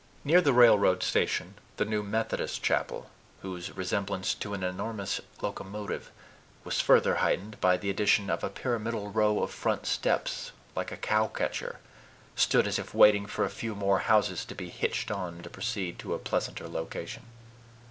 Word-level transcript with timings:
Near 0.23 0.41
the 0.41 0.51
railroad 0.51 1.03
station, 1.03 1.53
the 1.77 1.85
new 1.85 2.01
Methodist 2.01 2.63
chapel, 2.63 3.11
whose 3.43 3.77
resemblance 3.77 4.33
to 4.33 4.55
an 4.55 4.63
enormous 4.63 5.21
locomotive 5.43 6.09
was 6.63 6.81
further 6.81 7.17
heightened 7.17 7.61
by 7.61 7.77
the 7.77 7.91
addition 7.91 8.27
of 8.27 8.43
a 8.43 8.49
pyramidal 8.49 9.11
row 9.11 9.43
of 9.43 9.51
front 9.51 9.85
steps, 9.85 10.53
like 10.75 10.91
a 10.91 10.97
cowcatcher, 10.97 11.77
stood 12.35 12.65
as 12.65 12.79
if 12.79 12.95
waiting 12.95 13.27
for 13.27 13.45
a 13.45 13.49
few 13.51 13.75
more 13.75 13.99
houses 13.99 14.43
to 14.45 14.55
be 14.55 14.69
hitched 14.69 15.11
on 15.11 15.43
to 15.43 15.51
proceed 15.51 15.99
to 15.99 16.15
a 16.15 16.17
pleasanter 16.17 16.67
location. 16.67 17.27